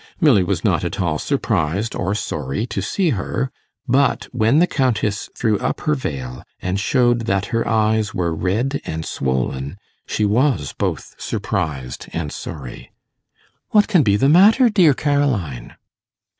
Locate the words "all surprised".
0.99-1.93